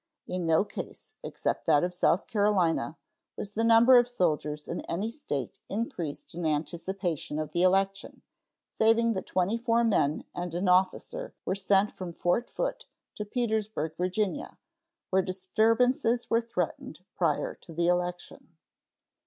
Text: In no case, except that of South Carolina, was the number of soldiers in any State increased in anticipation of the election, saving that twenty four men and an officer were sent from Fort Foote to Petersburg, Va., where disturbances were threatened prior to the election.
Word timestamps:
In 0.25 0.47
no 0.47 0.63
case, 0.63 1.13
except 1.21 1.67
that 1.67 1.83
of 1.83 1.93
South 1.93 2.25
Carolina, 2.25 2.97
was 3.37 3.53
the 3.53 3.63
number 3.63 3.99
of 3.99 4.09
soldiers 4.09 4.67
in 4.67 4.81
any 4.85 5.11
State 5.11 5.59
increased 5.69 6.33
in 6.33 6.43
anticipation 6.43 7.37
of 7.37 7.51
the 7.51 7.61
election, 7.61 8.23
saving 8.71 9.13
that 9.13 9.27
twenty 9.27 9.59
four 9.59 9.83
men 9.83 10.23
and 10.33 10.55
an 10.55 10.67
officer 10.67 11.35
were 11.45 11.53
sent 11.53 11.91
from 11.91 12.13
Fort 12.13 12.49
Foote 12.49 12.87
to 13.13 13.25
Petersburg, 13.25 13.93
Va., 13.97 14.57
where 15.11 15.21
disturbances 15.21 16.31
were 16.31 16.41
threatened 16.41 17.01
prior 17.15 17.53
to 17.53 17.71
the 17.71 17.87
election. 17.87 18.57